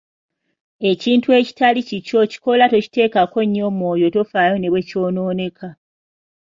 Ekintu 0.91 1.27
ekitali 1.39 1.79
kikyo 1.87 2.15
okikola 2.23 2.63
tokiteekako 2.71 3.39
nnyo 3.45 3.67
mwoyo 3.77 4.07
tofaayo 4.15 4.55
ne 4.59 4.67
bwe 4.71 4.85
kyonooneka. 4.87 5.69